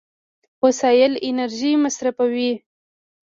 وسایل 0.63 1.13
انرژي 1.27 1.71
مصرفوي. 1.83 2.51